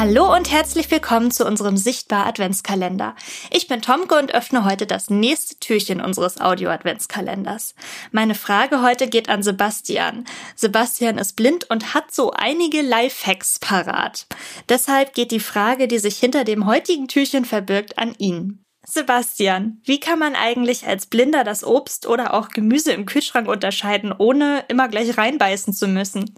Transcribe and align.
Hallo 0.00 0.34
und 0.34 0.50
herzlich 0.50 0.90
willkommen 0.90 1.30
zu 1.30 1.44
unserem 1.44 1.76
Sichtbar 1.76 2.24
Adventskalender. 2.24 3.14
Ich 3.50 3.68
bin 3.68 3.82
Tomke 3.82 4.16
und 4.16 4.34
öffne 4.34 4.64
heute 4.64 4.86
das 4.86 5.10
nächste 5.10 5.56
Türchen 5.60 6.00
unseres 6.00 6.40
Audio 6.40 6.70
Adventskalenders. 6.70 7.74
Meine 8.10 8.34
Frage 8.34 8.80
heute 8.80 9.08
geht 9.08 9.28
an 9.28 9.42
Sebastian. 9.42 10.24
Sebastian 10.56 11.18
ist 11.18 11.36
blind 11.36 11.68
und 11.68 11.92
hat 11.92 12.14
so 12.14 12.30
einige 12.30 12.80
Lifehacks 12.80 13.58
parat. 13.58 14.26
Deshalb 14.70 15.12
geht 15.12 15.32
die 15.32 15.38
Frage, 15.38 15.86
die 15.86 15.98
sich 15.98 16.16
hinter 16.16 16.44
dem 16.44 16.64
heutigen 16.64 17.06
Türchen 17.06 17.44
verbirgt, 17.44 17.98
an 17.98 18.14
ihn. 18.16 18.64
Sebastian, 18.86 19.82
wie 19.84 20.00
kann 20.00 20.18
man 20.18 20.34
eigentlich 20.34 20.86
als 20.86 21.04
Blinder 21.04 21.44
das 21.44 21.62
Obst 21.62 22.06
oder 22.06 22.32
auch 22.32 22.48
Gemüse 22.48 22.92
im 22.92 23.04
Kühlschrank 23.04 23.46
unterscheiden, 23.48 24.14
ohne 24.16 24.64
immer 24.68 24.88
gleich 24.88 25.18
reinbeißen 25.18 25.74
zu 25.74 25.88
müssen? 25.88 26.36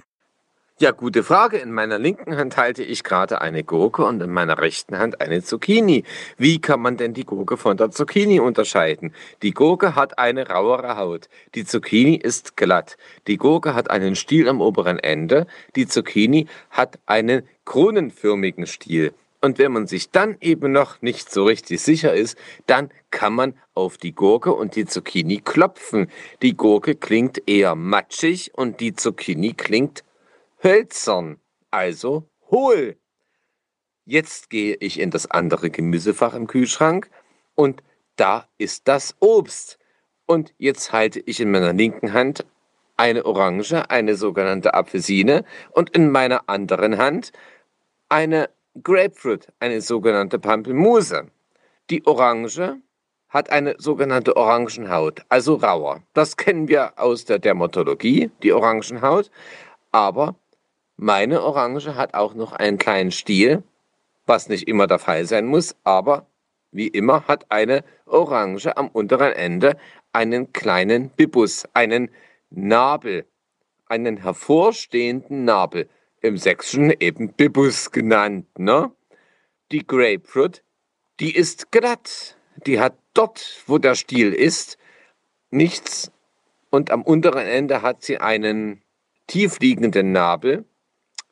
Ja, 0.79 0.91
gute 0.91 1.23
Frage. 1.23 1.59
In 1.59 1.71
meiner 1.71 1.99
linken 1.99 2.37
Hand 2.37 2.57
halte 2.57 2.83
ich 2.83 3.05
gerade 3.05 3.41
eine 3.41 3.63
Gurke 3.63 4.05
und 4.05 4.21
in 4.21 4.31
meiner 4.31 4.59
rechten 4.59 4.99
Hand 4.99 5.21
eine 5.21 5.43
Zucchini. 5.43 6.03
Wie 6.39 6.61
kann 6.61 6.81
man 6.81 6.97
denn 6.97 7.15
die 7.15 7.25
Gurke 7.25 7.57
von 7.57 7.77
der 7.77 7.91
Zucchini 7.93 8.41
unterscheiden? 8.41 9.15
Die 9.43 9.53
Gurke 9.53 9.95
hat 9.95 10.19
eine 10.19 10.49
rauere 10.49 10.97
Haut. 10.97 11.29
Die 11.55 11.65
Zucchini 11.65 12.17
ist 12.17 12.57
glatt. 12.57 12.97
Die 13.29 13.37
Gurke 13.37 13.75
hat 13.75 13.91
einen 13.91 14.17
Stiel 14.17 14.49
am 14.49 14.61
oberen 14.61 14.99
Ende. 14.99 15.47
Die 15.77 15.87
Zucchini 15.87 16.49
hat 16.71 16.99
einen 17.07 17.47
kronenförmigen 17.65 18.67
Stiel. 18.67 19.13
Und 19.41 19.59
wenn 19.59 19.73
man 19.73 19.87
sich 19.87 20.11
dann 20.11 20.37
eben 20.41 20.73
noch 20.73 21.03
nicht 21.03 21.31
so 21.31 21.45
richtig 21.45 21.81
sicher 21.81 22.15
ist, 22.15 22.37
dann 22.67 22.91
kann 23.11 23.35
man 23.35 23.55
auf 23.75 23.99
die 23.99 24.15
Gurke 24.15 24.53
und 24.53 24.75
die 24.75 24.87
Zucchini 24.87 25.43
klopfen. 25.45 26.09
Die 26.41 26.57
Gurke 26.57 26.97
klingt 26.97 27.47
eher 27.47 27.75
matschig 27.75 28.51
und 28.55 28.81
die 28.81 28.95
Zucchini 28.95 29.53
klingt 29.53 30.03
hölzern, 30.63 31.39
also 31.71 32.29
hohl. 32.51 32.97
Jetzt 34.05 34.51
gehe 34.51 34.77
ich 34.77 35.01
in 35.01 35.11
das 35.11 35.31
andere 35.31 35.71
Gemüsefach 35.71 36.35
im 36.35 36.47
Kühlschrank 36.47 37.11
und 37.55 37.83
da 38.17 38.49
ist 38.59 38.89
das 38.89 39.17
Obst. 39.21 39.79
Und 40.27 40.55
jetzt 40.59 40.93
halte 40.93 41.21
ich 41.21 41.41
in 41.41 41.51
meiner 41.51 41.73
linken 41.73 42.13
Hand 42.13 42.47
eine 42.97 43.25
Orange, 43.25 43.91
eine 43.91 44.15
sogenannte 44.15 44.75
Apfelsine, 44.75 45.45
und 45.73 45.91
in 45.91 46.11
meiner 46.11 46.49
anderen 46.49 46.99
Hand 46.99 47.33
eine 48.09 48.51
Grapefruit, 48.83 49.49
eine 49.61 49.81
sogenannte 49.81 50.39
Pampelmuse. 50.39 51.27
Die 51.91 52.07
Orange 52.07 52.79
hat 53.29 53.51
eine 53.51 53.75
sogenannte 53.79 54.37
Orangenhaut, 54.37 55.23
also 55.29 55.55
rauer. 55.55 56.03
Das 56.13 56.37
kennen 56.37 56.69
wir 56.69 56.99
aus 56.99 57.25
der 57.25 57.39
Dermatologie, 57.39 58.31
die 58.43 58.53
Orangenhaut. 58.53 59.31
Aber 59.91 60.37
meine 60.97 61.43
Orange 61.43 61.95
hat 61.95 62.15
auch 62.15 62.35
noch 62.35 62.53
einen 62.53 62.79
kleinen 62.79 63.11
Stiel, 63.11 63.63
was 64.27 64.49
nicht 64.49 64.69
immer 64.69 64.87
der 64.87 64.99
Fall 64.99 65.25
sein 65.25 65.47
muss, 65.47 65.75
aber 65.85 66.27
wie 66.71 66.89
immer 66.89 67.27
hat 67.29 67.51
eine 67.51 67.85
Orange 68.07 68.77
am 68.77 68.89
unteren 68.89 69.33
Ende 69.33 69.77
einen 70.13 70.53
kleinen 70.53 71.11
Bibus, 71.11 71.65
einen 71.75 72.11
Nabel, 72.51 73.27
einen 73.87 74.19
hervorstehenden 74.19 75.45
Nabel, 75.45 75.89
im 76.21 76.37
Sächsischen 76.37 76.93
eben 77.01 77.33
Bibus 77.33 77.91
genannt, 77.91 78.47
ne? 78.59 78.93
Die 79.73 79.87
Grapefruit, 79.87 80.63
die 81.19 81.35
ist 81.35 81.73
glatt, 81.73 82.37
die 82.67 82.79
hat 82.79 82.97
dort, 83.13 83.63
wo 83.67 83.79
der 83.79 83.95
Stiel 83.95 84.33
ist, 84.33 84.79
nichts 85.51 86.13
und 86.71 86.91
am 86.91 87.03
unteren 87.03 87.47
Ende 87.47 87.83
hat 87.83 88.03
sie 88.03 88.19
einen 88.19 88.83
tiefliegenden 89.27 90.13
Nabel 90.13 90.65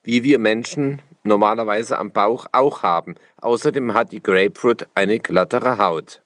wie 0.02 0.22
wir 0.22 0.38
Menschen 0.38 1.02
normalerweise 1.22 1.98
am 1.98 2.12
Bauch 2.12 2.46
auch 2.52 2.82
haben. 2.82 3.14
Außerdem 3.40 3.94
hat 3.94 4.12
die 4.12 4.22
Grapefruit 4.22 4.88
eine 4.94 5.18
glattere 5.18 5.78
Haut. 5.78 6.22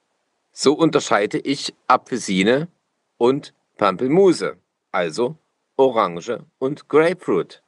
So 0.52 0.74
unterscheide 0.74 1.38
ich 1.38 1.74
Apfelsine 1.88 2.68
und 3.18 3.54
Pampelmuse, 3.76 4.56
also 4.92 5.36
Orange 5.76 6.44
und 6.58 6.88
Grapefruit. 6.88 7.62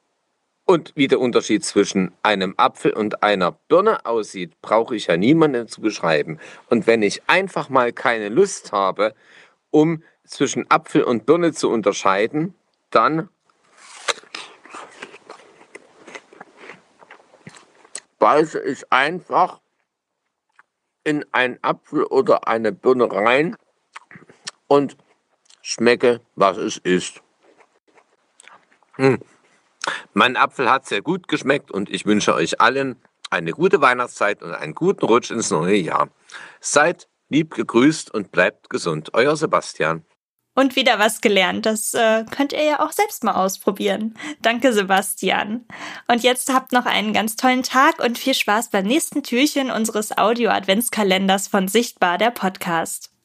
Und 0.64 0.92
wie 0.97 1.06
der 1.06 1.20
Unterschied 1.20 1.64
zwischen 1.64 2.12
einem 2.22 2.54
Apfel 2.56 2.92
und 2.92 3.22
einer 3.22 3.53
Birne 3.53 4.04
aussieht, 4.04 4.60
brauche 4.62 4.97
ich 4.97 5.06
ja 5.06 5.16
niemandem 5.16 5.69
zu 5.69 5.80
beschreiben. 5.80 6.38
Und 6.69 6.88
wenn 6.88 7.03
ich 7.03 7.22
einfach 7.28 7.69
mal 7.69 7.92
keine 7.92 8.28
Lust 8.28 8.72
habe, 8.72 9.14
um 9.70 10.03
zwischen 10.25 10.69
Apfel 10.69 11.04
und 11.04 11.25
Birne 11.25 11.53
zu 11.53 11.70
unterscheiden, 11.70 12.54
dann 12.91 13.28
beiße 18.19 18.60
ich 18.60 18.91
einfach 18.93 19.60
in 21.04 21.25
einen 21.32 21.59
Apfel 21.62 22.04
oder 22.04 22.49
eine 22.49 22.72
Birne 22.72 23.10
rein 23.10 23.56
und 24.66 24.97
schmecke, 25.62 26.21
was 26.34 26.56
es 26.56 26.78
ist. 26.78 27.22
Hm. 28.94 29.21
Mein 30.15 30.37
Apfel 30.37 30.71
hat 30.71 30.87
sehr 30.87 31.03
gut 31.03 31.28
geschmeckt 31.28 31.71
und 31.71 31.91
ich 31.91 32.06
wünsche 32.06 32.34
euch 32.34 32.60
allen 32.60 33.00
eine 33.31 33.53
gute 33.53 33.81
Weihnachtszeit 33.81 34.43
und 34.43 34.53
einen 34.53 34.75
guten 34.75 35.04
Rutsch 35.04 35.31
ins 35.31 35.50
neue 35.50 35.77
Jahr. 35.77 36.09
Seid 36.60 37.09
lieb 37.28 37.54
gegrüßt 37.54 38.12
und 38.12 38.33
bleibt 38.33 38.71
gesund. 38.71 39.10
Euer 39.15 39.37
Sebastian. 39.37 40.04
Und 40.56 40.74
wieder 40.74 40.98
was 40.98 41.20
gelernt. 41.20 41.66
Das 41.66 41.94
äh, 41.94 42.24
könnt 42.30 42.52
ihr 42.52 42.64
ja 42.64 42.80
auch 42.80 42.90
selbst 42.90 43.22
mal 43.22 43.34
ausprobieren. 43.34 44.16
Danke, 44.42 44.72
Sebastian. 44.72 45.64
Und 46.08 46.22
jetzt 46.22 46.52
habt 46.52 46.72
noch 46.72 46.86
einen 46.86 47.12
ganz 47.12 47.36
tollen 47.36 47.62
Tag 47.62 48.02
und 48.02 48.18
viel 48.18 48.34
Spaß 48.34 48.70
beim 48.70 48.86
nächsten 48.86 49.22
Türchen 49.22 49.70
unseres 49.70 50.16
Audio-Adventskalenders 50.16 51.46
von 51.46 51.68
Sichtbar, 51.68 52.16
der 52.18 52.30
Podcast. 52.30 53.16